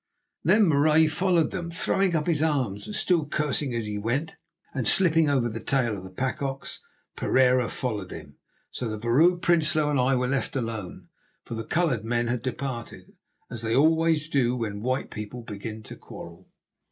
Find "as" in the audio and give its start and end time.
3.75-3.85, 13.51-13.61